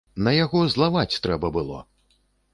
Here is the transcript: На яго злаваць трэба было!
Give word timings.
На 0.27 0.31
яго 0.35 0.61
злаваць 0.75 1.19
трэба 1.27 1.53
было! 1.61 1.79